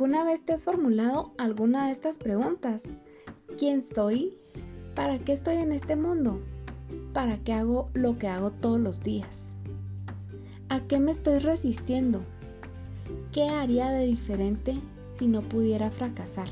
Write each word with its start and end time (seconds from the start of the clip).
¿Alguna 0.00 0.24
vez 0.24 0.42
te 0.46 0.54
has 0.54 0.64
formulado 0.64 1.34
alguna 1.36 1.84
de 1.84 1.92
estas 1.92 2.16
preguntas? 2.16 2.84
¿Quién 3.58 3.82
soy? 3.82 4.32
¿Para 4.94 5.18
qué 5.18 5.34
estoy 5.34 5.56
en 5.56 5.72
este 5.72 5.94
mundo? 5.94 6.40
¿Para 7.12 7.36
qué 7.36 7.52
hago 7.52 7.90
lo 7.92 8.16
que 8.16 8.26
hago 8.26 8.50
todos 8.50 8.80
los 8.80 9.02
días? 9.02 9.52
¿A 10.70 10.80
qué 10.80 10.98
me 11.00 11.10
estoy 11.10 11.38
resistiendo? 11.40 12.22
¿Qué 13.30 13.42
haría 13.50 13.90
de 13.90 14.06
diferente 14.06 14.80
si 15.14 15.26
no 15.26 15.42
pudiera 15.42 15.90
fracasar? 15.90 16.48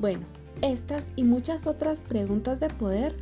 Bueno, 0.00 0.24
estas 0.62 1.12
y 1.16 1.24
muchas 1.24 1.66
otras 1.66 2.00
preguntas 2.00 2.58
de 2.58 2.70
poder 2.70 3.16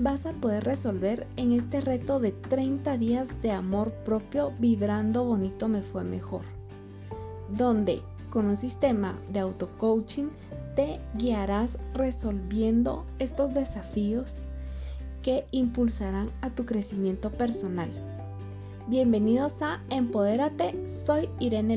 vas 0.00 0.26
a 0.26 0.32
poder 0.32 0.64
resolver 0.64 1.28
en 1.36 1.52
este 1.52 1.80
reto 1.80 2.18
de 2.18 2.32
30 2.32 2.98
días 2.98 3.40
de 3.40 3.52
amor 3.52 3.92
propio 4.04 4.52
vibrando 4.58 5.24
bonito 5.24 5.68
me 5.68 5.80
fue 5.80 6.02
mejor, 6.02 6.42
con 8.34 8.46
un 8.46 8.56
sistema 8.56 9.16
de 9.30 9.38
auto-coaching 9.38 10.26
te 10.74 11.00
guiarás 11.14 11.78
resolviendo 11.94 13.06
estos 13.20 13.54
desafíos 13.54 14.32
que 15.22 15.46
impulsarán 15.52 16.32
a 16.42 16.50
tu 16.50 16.66
crecimiento 16.66 17.30
personal. 17.30 17.88
Bienvenidos 18.88 19.62
a 19.62 19.80
Empodérate, 19.88 20.74
soy 20.86 21.30
Irene 21.38 21.76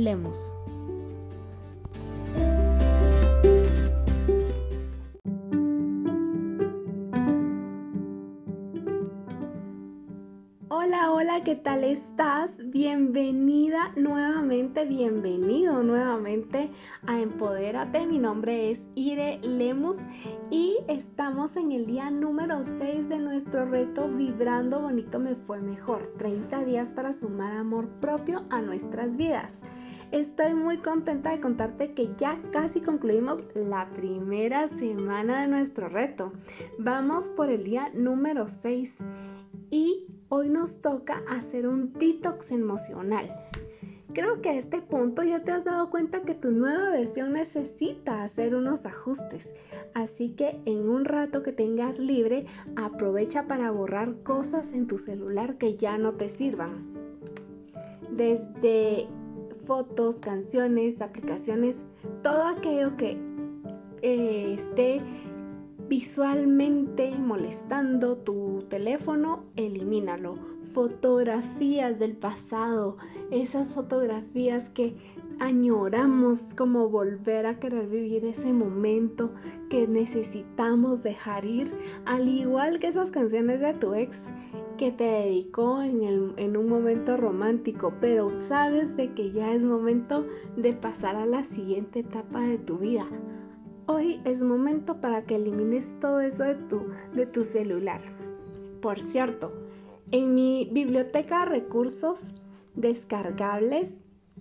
Lemus. 10.69 11.43
¿qué 11.43 11.55
tal 11.55 11.83
estás? 11.85 12.51
Bienvenida 12.57 13.93
nuevamente, 13.95 14.85
bienvenido 14.85 15.81
nuevamente 15.81 16.69
a 17.05 17.21
Empodérate. 17.21 18.05
Mi 18.05 18.19
nombre 18.19 18.71
es 18.71 18.85
Ire 18.95 19.39
Lemus 19.43 19.97
y 20.51 20.77
estamos 20.89 21.55
en 21.55 21.71
el 21.71 21.85
día 21.85 22.11
número 22.11 22.63
6 22.63 23.07
de 23.07 23.17
nuestro 23.17 23.65
reto 23.65 24.09
Vibrando 24.09 24.81
Bonito 24.81 25.19
Me 25.19 25.35
Fue 25.35 25.61
Mejor. 25.61 26.05
30 26.17 26.65
días 26.65 26.89
para 26.89 27.13
sumar 27.13 27.53
amor 27.53 27.87
propio 28.01 28.43
a 28.49 28.61
nuestras 28.61 29.15
vidas. 29.15 29.59
Estoy 30.11 30.53
muy 30.53 30.77
contenta 30.77 31.31
de 31.31 31.39
contarte 31.39 31.93
que 31.93 32.09
ya 32.17 32.39
casi 32.51 32.81
concluimos 32.81 33.43
la 33.55 33.89
primera 33.89 34.67
semana 34.67 35.41
de 35.41 35.47
nuestro 35.47 35.87
reto. 35.89 36.33
Vamos 36.79 37.27
por 37.29 37.49
el 37.49 37.63
día 37.63 37.89
número 37.93 38.47
6 38.47 38.97
y 38.99 39.26
hoy 40.29 40.49
nos 40.49 40.81
toca 40.81 41.23
hacer 41.29 41.67
un 41.67 41.93
detox 41.93 42.51
emocional. 42.51 43.33
Creo 44.13 44.41
que 44.41 44.49
a 44.49 44.57
este 44.57 44.81
punto 44.81 45.21
ya 45.21 45.43
te 45.43 45.51
has 45.51 45.63
dado 45.63 45.89
cuenta 45.89 46.23
que 46.23 46.33
tu 46.33 46.51
nueva 46.51 46.89
versión 46.89 47.33
necesita 47.33 48.23
hacer 48.23 48.55
unos 48.55 48.85
ajustes. 48.85 49.53
Así 49.93 50.31
que 50.31 50.59
en 50.65 50.89
un 50.89 51.05
rato 51.05 51.43
que 51.43 51.51
tengas 51.51 51.99
libre, 51.99 52.45
aprovecha 52.75 53.47
para 53.47 53.69
borrar 53.69 54.15
cosas 54.23 54.73
en 54.73 54.87
tu 54.87 54.97
celular 54.97 55.57
que 55.57 55.75
ya 55.75 55.97
no 55.97 56.13
te 56.13 56.29
sirvan. 56.29 56.87
Desde 58.11 59.07
fotos, 59.65 60.15
canciones, 60.17 61.01
aplicaciones, 61.01 61.77
todo 62.23 62.47
aquello 62.47 62.97
que 62.97 63.19
eh, 64.01 64.55
esté 64.57 65.01
visualmente 65.87 67.15
molestando 67.17 68.17
tu 68.17 68.63
teléfono, 68.69 69.45
elimínalo. 69.55 70.35
Fotografías 70.73 71.97
del 71.97 72.15
pasado, 72.15 72.97
esas 73.31 73.73
fotografías 73.73 74.69
que 74.69 74.95
añoramos 75.39 76.53
como 76.55 76.89
volver 76.89 77.45
a 77.45 77.59
querer 77.59 77.87
vivir 77.87 78.25
ese 78.25 78.51
momento 78.51 79.31
que 79.69 79.87
necesitamos 79.87 81.03
dejar 81.03 81.45
ir, 81.45 81.73
al 82.05 82.27
igual 82.27 82.79
que 82.79 82.87
esas 82.87 83.11
canciones 83.11 83.59
de 83.59 83.73
tu 83.75 83.93
ex 83.93 84.19
que 84.77 84.91
te 84.91 85.03
dedicó 85.03 85.81
en, 85.81 86.33
en, 86.37 86.57
un 86.57 86.69
momento 86.69 87.17
romántico, 87.17 87.93
pero 87.99 88.29
sabes 88.41 88.95
de 88.95 89.11
que 89.13 89.31
ya 89.31 89.53
es 89.53 89.63
momento 89.63 90.25
de 90.55 90.73
pasar 90.73 91.15
a 91.15 91.25
la 91.25 91.43
siguiente 91.43 91.99
etapa 91.99 92.41
de 92.41 92.59
tu 92.59 92.77
vida. 92.77 93.07
Hoy 93.89 94.19
es 94.25 94.41
momento 94.41 94.99
para 94.99 95.23
que 95.23 95.37
elimines 95.37 95.97
todo 96.01 96.19
eso 96.19 96.43
de 96.43 97.25
tu, 97.25 97.43
celular. 97.45 98.01
Por 98.81 98.99
cierto, 98.99 99.53
en 100.11 100.35
mi 100.35 100.69
biblioteca 100.73 101.45
de 101.45 101.59
recursos 101.59 102.19
descargables 102.75 103.93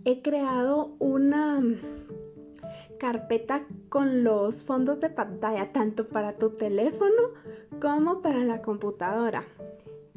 he 0.04 0.20
creado 0.20 0.96
una 0.98 1.62
carpeta 2.98 3.64
con 3.88 4.24
los 4.24 4.64
fondos 4.64 4.98
de 4.98 5.10
pantalla 5.10 5.72
tanto 5.72 6.08
para 6.08 6.36
tu 6.38 6.50
teléfono 6.50 7.30
como 7.80 8.22
para 8.22 8.42
la 8.42 8.62
computadora. 8.62 9.44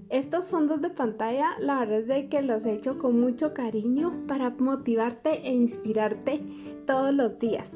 Estos 0.10 0.48
fondos 0.48 0.82
de 0.82 0.90
pantalla, 0.90 1.52
la 1.60 1.86
verdad 1.86 2.18
es 2.18 2.30
que 2.30 2.42
los 2.42 2.66
he 2.66 2.74
hecho 2.74 2.98
con 2.98 3.22
mucho 3.22 3.54
cariño 3.54 4.24
para 4.28 4.50
motivarte 4.50 5.48
e 5.48 5.54
inspirarte 5.54 6.42
todos 6.88 7.14
los 7.14 7.38
días. 7.38 7.70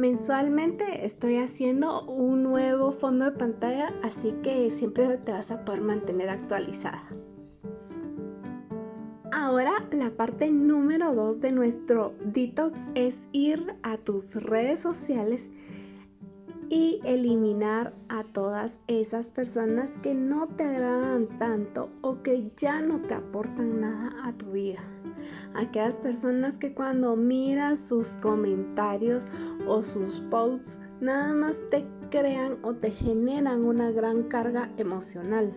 Mensualmente 0.00 1.04
estoy 1.04 1.36
haciendo 1.36 2.06
un 2.06 2.42
nuevo 2.42 2.90
fondo 2.90 3.26
de 3.26 3.32
pantalla, 3.32 3.92
así 4.02 4.34
que 4.42 4.70
siempre 4.70 5.18
te 5.18 5.32
vas 5.32 5.50
a 5.50 5.62
poder 5.62 5.82
mantener 5.82 6.30
actualizada. 6.30 7.04
Ahora 9.30 9.86
la 9.92 10.08
parte 10.08 10.50
número 10.50 11.14
2 11.14 11.42
de 11.42 11.52
nuestro 11.52 12.14
detox 12.24 12.78
es 12.94 13.20
ir 13.32 13.74
a 13.82 13.98
tus 13.98 14.34
redes 14.36 14.80
sociales 14.80 15.50
y 16.70 17.02
eliminar 17.04 17.92
a 18.08 18.24
todas 18.24 18.78
esas 18.86 19.26
personas 19.26 19.98
que 19.98 20.14
no 20.14 20.48
te 20.48 20.64
agradan 20.64 21.28
tanto 21.38 21.90
o 22.00 22.22
que 22.22 22.50
ya 22.56 22.80
no 22.80 23.02
te 23.02 23.12
aportan 23.12 23.82
nada 23.82 24.14
a 24.24 24.32
tu 24.32 24.52
vida 24.52 24.80
aquellas 25.54 25.94
personas 25.96 26.56
que 26.56 26.72
cuando 26.72 27.16
miras 27.16 27.78
sus 27.78 28.08
comentarios 28.22 29.26
o 29.66 29.82
sus 29.82 30.20
posts 30.30 30.78
nada 31.00 31.32
más 31.32 31.56
te 31.70 31.84
crean 32.10 32.58
o 32.62 32.74
te 32.74 32.90
generan 32.90 33.64
una 33.64 33.90
gran 33.90 34.22
carga 34.24 34.70
emocional. 34.76 35.52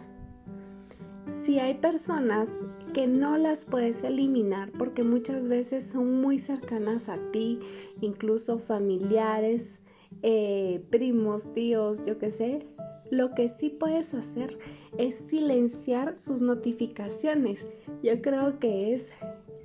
Si 1.45 1.59
hay 1.59 1.73
personas 1.75 2.49
que 2.93 3.07
no 3.07 3.37
las 3.37 3.65
puedes 3.65 4.03
eliminar 4.03 4.71
porque 4.77 5.03
muchas 5.03 5.47
veces 5.47 5.85
son 5.91 6.21
muy 6.21 6.39
cercanas 6.39 7.09
a 7.09 7.17
ti, 7.31 7.59
incluso 8.01 8.59
familiares, 8.59 9.79
eh, 10.21 10.85
primos, 10.89 11.51
tíos, 11.53 12.05
yo 12.05 12.17
qué 12.17 12.29
sé, 12.29 12.65
lo 13.09 13.33
que 13.33 13.49
sí 13.49 13.69
puedes 13.69 14.13
hacer 14.13 14.57
es 14.97 15.15
silenciar 15.15 16.17
sus 16.17 16.41
notificaciones. 16.41 17.59
Yo 18.01 18.21
creo 18.21 18.59
que 18.59 18.93
es 18.93 19.09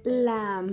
la 0.04 0.66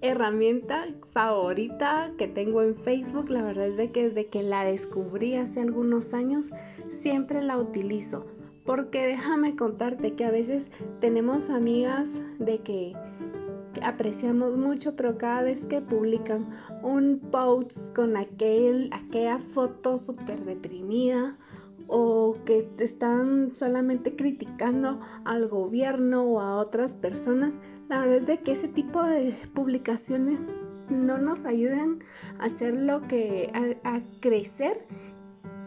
herramienta 0.00 0.86
favorita 1.12 2.12
que 2.18 2.28
tengo 2.28 2.62
en 2.62 2.76
Facebook. 2.76 3.30
La 3.30 3.42
verdad 3.42 3.68
es 3.68 3.76
de 3.76 3.90
que 3.90 4.08
desde 4.08 4.26
que 4.26 4.42
la 4.42 4.64
descubrí 4.64 5.36
hace 5.36 5.60
algunos 5.60 6.14
años, 6.14 6.50
siempre 6.88 7.42
la 7.42 7.58
utilizo. 7.58 8.26
Porque 8.64 9.06
déjame 9.06 9.54
contarte 9.54 10.14
que 10.14 10.24
a 10.24 10.30
veces 10.30 10.70
tenemos 11.00 11.50
amigas 11.50 12.08
de 12.38 12.58
que 12.58 12.94
apreciamos 13.82 14.56
mucho, 14.56 14.96
pero 14.96 15.18
cada 15.18 15.42
vez 15.42 15.64
que 15.66 15.80
publican 15.80 16.48
un 16.82 17.20
post 17.30 17.94
con 17.94 18.16
aquel, 18.16 18.90
aquella 18.92 19.38
foto 19.38 19.98
súper 19.98 20.44
deprimida 20.44 21.36
o 21.88 22.36
que 22.44 22.68
están 22.78 23.54
solamente 23.54 24.16
criticando 24.16 25.00
al 25.24 25.48
gobierno 25.48 26.24
o 26.24 26.40
a 26.40 26.56
otras 26.56 26.94
personas, 26.94 27.54
la 27.88 28.00
verdad 28.00 28.16
es 28.16 28.26
de 28.26 28.42
que 28.42 28.52
ese 28.52 28.68
tipo 28.68 29.02
de 29.02 29.34
publicaciones 29.54 30.40
no 30.88 31.18
nos 31.18 31.44
ayudan 31.44 32.00
a 32.38 32.46
hacer 32.46 32.74
lo 32.74 33.06
que, 33.06 33.50
a, 33.84 34.00
crecer 34.20 34.86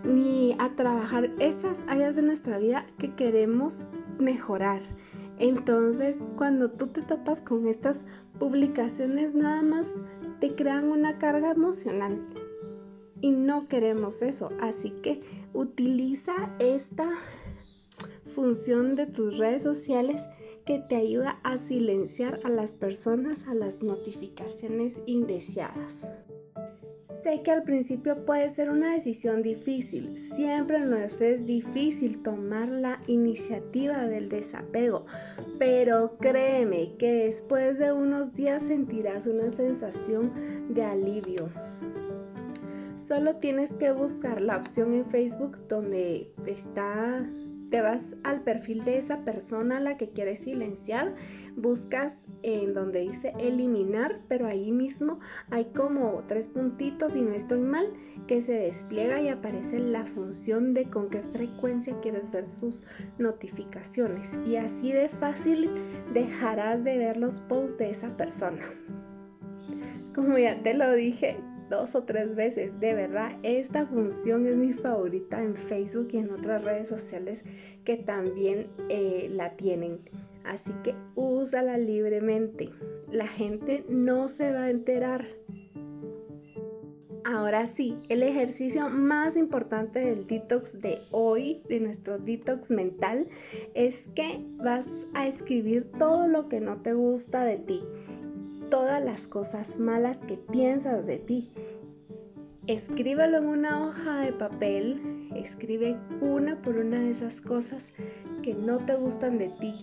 ni 0.04 0.56
a 0.60 0.76
trabajar 0.76 1.30
esas 1.40 1.84
áreas 1.88 2.16
de 2.16 2.22
nuestra 2.22 2.58
vida 2.58 2.86
que 2.98 3.14
queremos 3.16 3.90
mejorar. 4.20 4.82
Entonces, 5.40 6.18
cuando 6.36 6.72
tú 6.72 6.88
te 6.88 7.02
topas 7.02 7.42
con 7.42 7.68
estas 7.68 8.04
publicaciones, 8.40 9.34
nada 9.34 9.62
más 9.62 9.88
te 10.40 10.56
crean 10.56 10.90
una 10.90 11.18
carga 11.18 11.52
emocional. 11.52 12.20
Y 13.22 13.32
no 13.32 13.68
queremos 13.68 14.22
eso. 14.22 14.50
Así 14.62 14.92
que 15.02 15.22
utiliza 15.54 16.34
esta 16.60 17.10
función 18.26 18.96
de 18.96 19.08
tus 19.08 19.38
redes 19.38 19.64
sociales 19.64 20.22
que 20.66 20.80
te 20.80 20.96
ayuda 20.96 21.40
a 21.44 21.58
silenciar 21.58 22.40
a 22.44 22.50
las 22.50 22.74
personas 22.74 23.44
a 23.48 23.54
las 23.54 23.82
notificaciones 23.82 25.02
indeseadas. 25.06 25.98
Sé 27.24 27.42
que 27.42 27.52
al 27.52 27.64
principio 27.64 28.24
puede 28.24 28.50
ser 28.50 28.70
una 28.70 28.94
decisión 28.94 29.42
difícil, 29.42 30.18
siempre 30.18 30.80
nos 30.80 31.20
es 31.20 31.46
difícil 31.46 32.24
tomar 32.24 32.70
la 32.70 33.02
iniciativa 33.08 34.08
del 34.08 34.30
desapego, 34.30 35.06
pero 35.58 36.18
créeme 36.20 36.96
que 36.98 37.26
después 37.26 37.78
de 37.78 37.92
unos 37.92 38.34
días 38.34 38.64
sentirás 38.64 39.28
una 39.28 39.52
sensación 39.52 40.32
de 40.70 40.84
alivio. 40.84 41.50
Solo 43.10 43.38
tienes 43.38 43.74
que 43.74 43.92
buscar 43.92 44.40
la 44.40 44.58
opción 44.58 44.94
en 44.94 45.04
Facebook 45.04 45.68
donde 45.68 46.32
está, 46.46 47.28
te 47.72 47.82
vas 47.82 48.16
al 48.24 48.44
perfil 48.44 48.86
de 48.86 49.00
esa 49.00 49.26
persona 49.26 49.78
a 49.78 49.80
la 49.80 49.98
que 49.98 50.12
quieres 50.12 50.42
silenciar 50.42 51.16
buscas 51.56 52.22
en 52.44 52.76
donde 52.76 53.00
dice 53.00 53.34
eliminar, 53.40 54.22
pero 54.28 54.46
ahí 54.46 54.72
mismo 54.72 55.20
hay 55.50 55.66
como 55.76 56.24
tres 56.28 56.50
puntitos, 56.50 57.16
y 57.16 57.22
no 57.24 57.34
estoy 57.34 57.62
mal, 57.62 57.92
que 58.28 58.44
se 58.44 58.54
despliega 58.54 59.20
y 59.20 59.30
aparece 59.30 59.80
la 59.80 60.06
función 60.06 60.76
de 60.76 60.86
con 60.86 61.10
qué 61.10 61.24
frecuencia 61.34 62.00
quieres 62.02 62.30
ver 62.30 62.48
sus 62.48 62.84
notificaciones. 63.18 64.30
Y 64.46 64.58
así 64.58 64.92
de 64.92 65.10
fácil 65.10 65.68
dejarás 66.14 66.84
de 66.84 67.00
ver 67.00 67.18
los 67.18 67.40
posts 67.40 67.76
de 67.80 67.90
esa 67.90 68.16
persona. 68.16 68.70
Como 70.14 70.38
ya 70.38 70.62
te 70.62 70.76
lo 70.76 70.94
dije, 70.94 71.38
dos 71.70 71.96
o 71.96 72.04
tres 72.04 72.36
veces. 72.36 72.80
De 72.80 72.94
verdad, 72.94 73.38
esta 73.44 73.86
función 73.86 74.46
es 74.48 74.56
mi 74.56 74.74
favorita 74.74 75.42
en 75.42 75.56
Facebook 75.56 76.10
y 76.12 76.18
en 76.18 76.32
otras 76.32 76.64
redes 76.64 76.90
sociales 76.90 77.44
que 77.84 77.98
también 77.98 78.68
eh, 78.90 79.28
la 79.32 79.56
tienen. 79.56 80.00
Así 80.44 80.72
que 80.84 80.96
úsala 81.16 81.78
libremente. 81.78 82.70
La 83.12 83.28
gente 83.28 83.86
no 83.88 84.28
se 84.28 84.52
va 84.52 84.64
a 84.64 84.70
enterar. 84.70 85.26
Ahora 87.26 87.68
sí, 87.68 87.96
el 88.10 88.24
ejercicio 88.24 88.90
más 88.90 89.36
importante 89.36 90.00
del 90.00 90.26
detox 90.26 90.82
de 90.82 91.00
hoy, 91.12 91.62
de 91.70 91.80
nuestro 91.80 92.18
detox 92.18 92.72
mental, 92.72 93.28
es 93.76 94.08
que 94.16 94.44
vas 94.58 94.88
a 95.14 95.28
escribir 95.28 95.92
todo 96.00 96.28
lo 96.28 96.50
que 96.50 96.60
no 96.60 96.78
te 96.78 96.94
gusta 96.94 97.44
de 97.44 97.58
ti, 97.58 97.84
todas 98.70 99.04
las 99.04 99.28
cosas 99.28 99.80
malas 99.80 100.20
que 100.20 100.38
piensas 100.38 101.06
de 101.06 101.18
ti. 101.18 101.52
Escríbelo 102.68 103.40
en 103.40 103.48
una 103.48 103.88
hoja 103.88 104.22
de 104.22 104.34
papel, 104.34 105.30
escribe 105.36 105.98
una 106.22 106.62
por 106.62 106.78
una 106.78 107.00
de 107.00 107.12
esas 107.12 107.42
cosas 107.42 107.84
que 108.44 108.54
no 108.54 108.78
te 108.78 108.96
gustan 108.96 109.40
de 109.40 109.50
ti, 109.50 109.74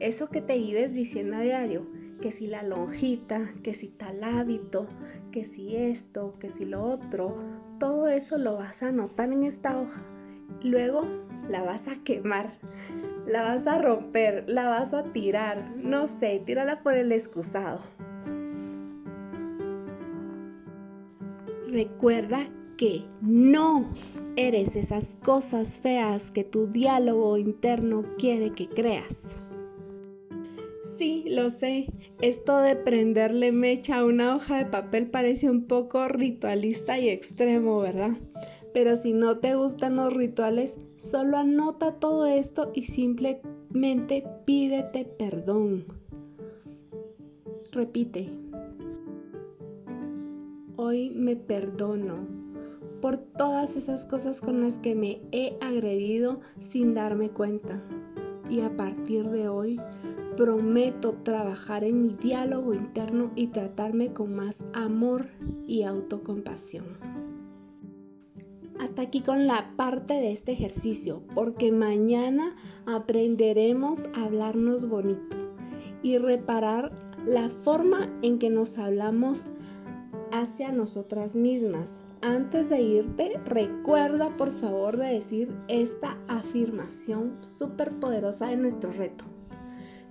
eso 0.00 0.28
que 0.28 0.40
te 0.40 0.58
vives 0.58 0.92
diciendo 0.92 1.36
a 1.36 1.40
diario, 1.40 1.86
que 2.20 2.32
si 2.32 2.48
la 2.48 2.62
lonjita, 2.62 3.52
que 3.62 3.72
si 3.72 3.88
tal 3.88 4.24
hábito, 4.24 4.88
que 5.30 5.44
si 5.44 5.76
esto, 5.76 6.34
que 6.40 6.50
si 6.50 6.64
lo 6.64 6.82
otro, 6.82 7.36
todo 7.78 8.08
eso 8.08 8.36
lo 8.36 8.56
vas 8.56 8.82
a 8.82 8.88
anotar 8.88 9.32
en 9.32 9.44
esta 9.44 9.80
hoja. 9.80 10.02
Luego 10.62 11.06
la 11.48 11.62
vas 11.62 11.86
a 11.86 12.02
quemar, 12.02 12.54
la 13.26 13.42
vas 13.42 13.66
a 13.66 13.78
romper, 13.78 14.44
la 14.48 14.68
vas 14.68 14.92
a 14.92 15.04
tirar, 15.12 15.70
no 15.76 16.06
sé, 16.08 16.42
tírala 16.44 16.82
por 16.82 16.96
el 16.96 17.12
excusado. 17.12 17.93
Recuerda 21.74 22.48
que 22.76 23.02
no 23.20 23.92
eres 24.36 24.76
esas 24.76 25.16
cosas 25.24 25.76
feas 25.76 26.30
que 26.30 26.44
tu 26.44 26.68
diálogo 26.68 27.36
interno 27.36 28.04
quiere 28.16 28.50
que 28.50 28.68
creas. 28.68 29.12
Sí, 30.98 31.24
lo 31.26 31.50
sé. 31.50 31.88
Esto 32.20 32.60
de 32.60 32.76
prenderle 32.76 33.50
mecha 33.50 33.98
a 33.98 34.04
una 34.04 34.36
hoja 34.36 34.58
de 34.58 34.66
papel 34.66 35.10
parece 35.10 35.50
un 35.50 35.64
poco 35.64 36.06
ritualista 36.06 36.96
y 37.00 37.08
extremo, 37.08 37.80
¿verdad? 37.80 38.12
Pero 38.72 38.96
si 38.96 39.12
no 39.12 39.38
te 39.38 39.56
gustan 39.56 39.96
los 39.96 40.12
rituales, 40.12 40.78
solo 40.96 41.38
anota 41.38 41.98
todo 41.98 42.26
esto 42.26 42.70
y 42.72 42.84
simplemente 42.84 44.22
pídete 44.46 45.06
perdón. 45.06 45.86
Repite. 47.72 48.43
Hoy 50.76 51.10
me 51.10 51.36
perdono 51.36 52.26
por 53.00 53.16
todas 53.16 53.76
esas 53.76 54.04
cosas 54.06 54.40
con 54.40 54.60
las 54.62 54.78
que 54.78 54.94
me 54.94 55.20
he 55.32 55.56
agredido 55.60 56.40
sin 56.60 56.94
darme 56.94 57.30
cuenta. 57.30 57.82
Y 58.48 58.60
a 58.60 58.76
partir 58.76 59.28
de 59.30 59.48
hoy 59.48 59.78
Prometo 60.36 61.12
trabajar 61.22 61.84
en 61.84 62.02
mi 62.02 62.14
diálogo 62.14 62.74
interno 62.74 63.30
y 63.36 63.48
tratarme 63.48 64.12
con 64.12 64.34
más 64.34 64.64
amor 64.72 65.28
y 65.68 65.84
autocompasión. 65.84 66.84
Hasta 68.80 69.02
aquí 69.02 69.20
con 69.20 69.46
la 69.46 69.70
parte 69.76 70.14
de 70.14 70.32
este 70.32 70.50
ejercicio, 70.50 71.22
porque 71.36 71.70
mañana 71.70 72.56
aprenderemos 72.84 74.06
a 74.16 74.24
hablarnos 74.24 74.88
bonito 74.88 75.36
y 76.02 76.18
reparar 76.18 76.90
la 77.24 77.48
forma 77.48 78.10
en 78.22 78.40
que 78.40 78.50
nos 78.50 78.76
hablamos 78.76 79.46
hacia 80.34 80.72
nosotras 80.72 81.36
mismas. 81.36 81.88
Antes 82.20 82.68
de 82.68 82.80
irte, 82.80 83.40
recuerda 83.44 84.36
por 84.36 84.52
favor 84.58 84.96
de 84.96 85.14
decir 85.14 85.54
esta 85.68 86.18
afirmación 86.26 87.38
súper 87.42 87.92
poderosa 88.00 88.48
de 88.48 88.56
nuestro 88.56 88.90
reto. 88.92 89.24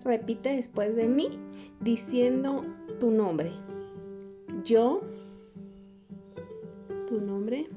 Repite 0.06 0.56
después 0.56 0.96
de 0.96 1.08
mí 1.08 1.28
diciendo 1.82 2.64
tu 3.02 3.12
nombre. 3.12 3.52
Yo, 4.64 5.02
tu 7.08 7.20
nombre, 7.20 7.68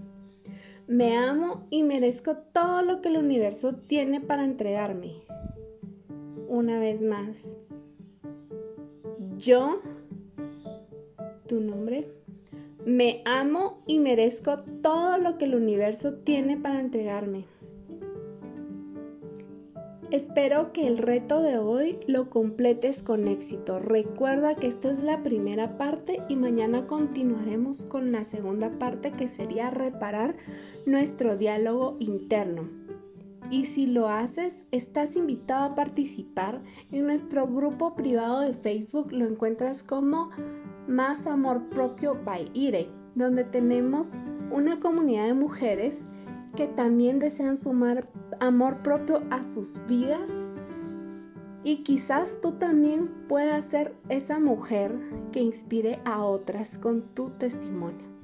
me 0.87 1.17
amo 1.17 1.67
y 1.71 1.83
merezco 1.83 2.37
todo 2.37 2.83
lo 2.83 3.01
que 3.01 3.09
el 3.09 3.17
universo 3.17 3.75
tiene 3.75 4.21
para 4.21 4.45
entregarme. 4.45 5.15
Una 6.49 6.79
vez 6.79 7.01
más. 7.01 7.59
Yo, 9.37 9.81
tu 11.49 11.61
nombre, 11.61 12.16
me 12.87 13.21
amo 13.25 13.83
y 13.85 13.99
merezco 13.99 14.59
todo 14.81 15.19
lo 15.19 15.39
que 15.39 15.47
el 15.47 15.57
universo 15.57 16.15
tiene 16.15 16.57
para 16.57 16.79
entregarme. 16.79 17.45
Espero 20.13 20.73
que 20.73 20.87
el 20.87 20.99
reto 20.99 21.43
de 21.43 21.59
hoy 21.59 21.99
lo 22.07 22.31
completes 22.31 23.03
con 23.03 23.27
éxito. 23.27 23.81
Recuerda 23.81 24.55
que 24.55 24.69
esta 24.69 24.89
es 24.93 25.01
la 25.01 25.25
primera 25.25 25.77
parte 25.79 26.23
y 26.29 26.37
mañana 26.37 26.87
continuaremos 26.87 27.87
con 27.87 28.13
la 28.13 28.23
segunda 28.23 28.71
parte 28.79 29.11
que 29.11 29.27
sería 29.27 29.71
reparar 29.71 30.37
nuestro 30.87 31.37
diálogo 31.37 31.97
interno. 31.99 32.86
Y 33.51 33.65
si 33.67 33.87
lo 33.87 34.09
haces, 34.09 34.65
estás 34.73 35.15
invitado 35.15 35.67
a 35.67 35.75
participar 35.75 36.61
en 36.91 37.07
nuestro 37.07 37.47
grupo 37.47 37.95
privado 37.95 38.41
de 38.41 38.55
Facebook. 38.55 39.13
Lo 39.13 39.25
encuentras 39.25 39.85
como 39.85 40.31
Más 40.89 41.27
Amor 41.27 41.69
Propio 41.69 42.19
by 42.25 42.51
Ire, 42.55 42.91
donde 43.15 43.45
tenemos 43.45 44.15
una 44.51 44.81
comunidad 44.81 45.27
de 45.27 45.35
mujeres 45.35 46.01
que 46.57 46.67
también 46.67 47.21
desean 47.21 47.57
sumar 47.57 48.09
amor 48.41 48.83
propio 48.83 49.23
a 49.31 49.45
sus 49.45 49.79
vidas. 49.87 50.29
Y 51.63 51.85
quizás 51.85 52.41
tú 52.41 52.53
también 52.53 53.09
puedas 53.29 53.65
ser 53.67 53.95
esa 54.09 54.41
mujer 54.41 54.93
que 55.33 55.41
inspire 55.41 56.01
a 56.05 56.25
otras 56.25 56.79
con 56.79 57.03
tu 57.15 57.31
testimonio. 57.31 58.16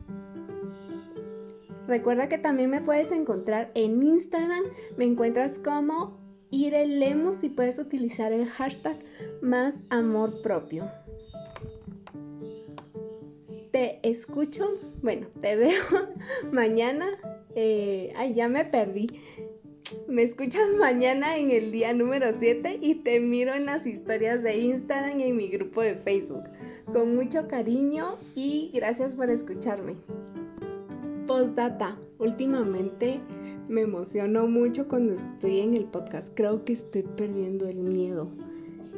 Recuerda 1.86 2.28
que 2.28 2.38
también 2.38 2.70
me 2.70 2.80
puedes 2.80 3.10
encontrar 3.10 3.70
en 3.74 4.02
Instagram, 4.02 4.64
me 4.96 5.04
encuentras 5.04 5.58
como 5.58 6.20
Irelemos 6.50 7.42
y 7.42 7.48
puedes 7.48 7.78
utilizar 7.78 8.32
el 8.32 8.46
hashtag 8.46 8.98
más 9.40 9.80
amor 9.88 10.42
propio. 10.42 10.90
Te 13.72 13.98
escucho, 14.02 14.78
bueno, 15.02 15.26
te 15.40 15.56
veo 15.56 15.82
mañana 16.52 17.08
eh, 17.54 18.12
ay, 18.16 18.34
ya 18.34 18.48
me 18.48 18.64
perdí. 18.64 19.08
Me 20.08 20.22
escuchas 20.22 20.68
mañana 20.78 21.36
en 21.36 21.50
el 21.50 21.70
día 21.72 21.92
número 21.92 22.32
7 22.38 22.78
y 22.80 22.96
te 22.96 23.20
miro 23.20 23.52
en 23.54 23.66
las 23.66 23.86
historias 23.86 24.42
de 24.42 24.56
Instagram 24.58 25.20
y 25.20 25.24
en 25.24 25.36
mi 25.36 25.48
grupo 25.48 25.82
de 25.82 25.96
Facebook. 25.96 26.44
Con 26.92 27.14
mucho 27.14 27.48
cariño 27.48 28.16
y 28.34 28.70
gracias 28.74 29.14
por 29.14 29.28
escucharme. 29.30 29.96
Postdata. 31.32 31.96
Últimamente 32.18 33.18
me 33.66 33.80
emociono 33.80 34.46
mucho 34.48 34.86
cuando 34.86 35.14
estoy 35.14 35.60
en 35.60 35.72
el 35.72 35.86
podcast. 35.86 36.30
Creo 36.34 36.62
que 36.66 36.74
estoy 36.74 37.04
perdiendo 37.04 37.66
el 37.66 37.78
miedo. 37.78 38.28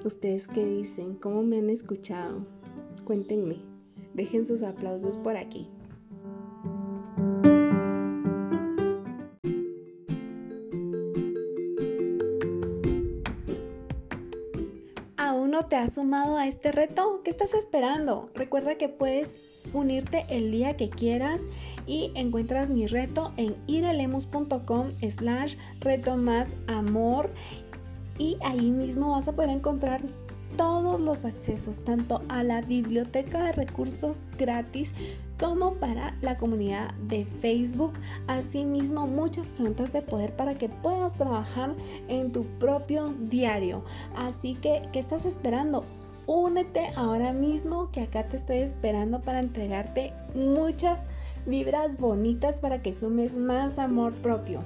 ¿Ustedes 0.05 0.49
qué 0.49 0.67
dicen? 0.67 1.15
¿Cómo 1.15 1.45
me 1.45 1.59
han 1.59 1.71
escuchado? 1.71 2.45
Cuéntenme. 3.05 3.59
Dejen 4.15 4.47
sus 4.47 4.65
aplausos 4.65 5.17
por 5.17 5.37
aquí. 5.37 5.69
te 15.69 15.77
has 15.77 15.95
sumado 15.95 16.37
a 16.37 16.47
este 16.47 16.73
reto? 16.73 17.23
¿Qué 17.25 17.31
estás 17.31 17.55
esperando? 17.55 18.29
Recuerda 18.35 18.77
que 18.77 18.89
puedes 18.89 19.37
unirte 19.75 20.25
el 20.29 20.51
día 20.51 20.77
que 20.77 20.89
quieras 20.89 21.41
y 21.87 22.11
encuentras 22.15 22.71
mi 22.71 22.87
reto 22.87 23.33
en 23.37 23.55
irelemus.com 23.67 24.93
slash 25.11 25.57
reto 25.81 26.17
más 26.17 26.57
amor 26.67 27.31
y 28.19 28.37
ahí 28.43 28.71
mismo 28.71 29.13
vas 29.13 29.29
a 29.29 29.33
poder 29.33 29.51
encontrar 29.51 30.01
todos 30.57 31.01
los 31.01 31.25
accesos 31.25 31.83
tanto 31.85 32.23
a 32.29 32.43
la 32.43 32.61
biblioteca 32.63 33.45
de 33.45 33.53
recursos 33.53 34.21
gratis 34.39 34.93
como 35.39 35.75
para 35.75 36.17
la 36.21 36.37
comunidad 36.39 36.95
de 37.09 37.25
Facebook. 37.25 37.93
Asimismo, 38.29 39.07
muchas 39.07 39.49
preguntas 39.49 39.93
de 39.93 40.03
poder 40.03 40.35
para 40.37 40.55
que 40.55 40.69
puedas 40.69 41.13
trabajar 41.15 41.75
en 42.09 42.31
tu 42.33 42.45
propio 42.59 43.13
diario. 43.29 43.85
Así 44.17 44.55
que, 44.55 44.83
¿qué 44.93 45.01
estás 45.01 45.25
esperando? 45.25 45.85
Únete 46.27 46.91
ahora 46.97 47.33
mismo 47.33 47.91
que 47.91 48.01
acá 48.01 48.25
te 48.25 48.39
estoy 48.39 48.59
esperando 48.59 49.21
para 49.21 49.41
entregarte 49.41 50.13
muchas 50.35 50.99
vibras 51.45 51.99
bonitas 51.99 52.61
para 52.61 52.81
que 52.81 52.95
sumes 52.95 53.35
más 53.35 53.79
amor 53.79 54.15
propio. 54.15 54.61